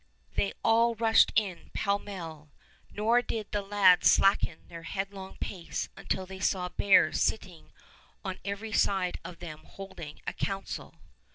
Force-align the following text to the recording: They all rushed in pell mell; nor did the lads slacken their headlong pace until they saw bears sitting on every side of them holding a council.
They 0.33 0.53
all 0.63 0.95
rushed 0.95 1.31
in 1.35 1.69
pell 1.75 1.99
mell; 1.99 2.49
nor 2.89 3.21
did 3.21 3.51
the 3.51 3.61
lads 3.61 4.09
slacken 4.09 4.61
their 4.67 4.81
headlong 4.81 5.37
pace 5.39 5.89
until 5.95 6.25
they 6.25 6.39
saw 6.39 6.69
bears 6.69 7.21
sitting 7.21 7.71
on 8.25 8.39
every 8.43 8.71
side 8.71 9.19
of 9.23 9.37
them 9.37 9.59
holding 9.63 10.19
a 10.25 10.33
council. 10.33 10.95